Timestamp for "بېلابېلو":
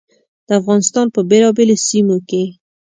1.29-1.75